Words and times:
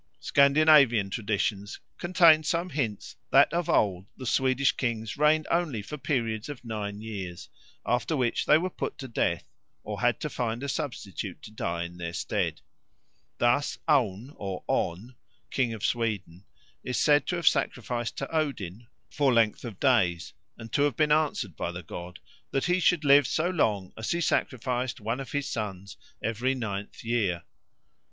Scandinavian 0.19 1.11
traditions 1.11 1.79
contain 1.99 2.41
some 2.41 2.71
hints 2.71 3.17
that 3.31 3.53
of 3.53 3.69
old 3.69 4.07
the 4.17 4.25
Swedish 4.25 4.71
kings 4.71 5.15
reigned 5.15 5.45
only 5.51 5.83
for 5.83 5.95
periods 5.95 6.49
of 6.49 6.65
nine 6.65 7.01
years, 7.01 7.49
after 7.85 8.17
which 8.17 8.47
they 8.47 8.57
were 8.57 8.71
put 8.71 8.97
to 8.97 9.07
death 9.07 9.47
or 9.83 10.01
had 10.01 10.19
to 10.21 10.27
find 10.27 10.63
a 10.63 10.67
substitute 10.67 11.43
to 11.43 11.51
die 11.51 11.83
in 11.83 11.97
their 11.97 12.13
stead. 12.13 12.61
Thus 13.37 13.77
Aun 13.87 14.33
or 14.37 14.63
On, 14.65 15.13
king 15.51 15.71
of 15.71 15.85
Sweden, 15.85 16.45
is 16.83 16.97
said 16.97 17.27
to 17.27 17.35
have 17.35 17.47
sacrificed 17.47 18.17
to 18.17 18.35
Odin 18.35 18.87
for 19.07 19.31
length 19.31 19.63
of 19.63 19.79
days 19.79 20.33
and 20.57 20.73
to 20.73 20.81
have 20.81 20.95
been 20.97 21.11
answered 21.11 21.55
by 21.55 21.71
the 21.71 21.83
god 21.83 22.17
that 22.49 22.65
he 22.65 22.79
should 22.79 23.05
live 23.05 23.27
so 23.27 23.51
long 23.51 23.93
as 23.95 24.09
he 24.09 24.19
sacrificed 24.19 24.99
one 24.99 25.19
of 25.19 25.33
his 25.33 25.47
sons 25.47 25.95
every 26.23 26.55
ninth 26.55 27.03
year. 27.03 27.43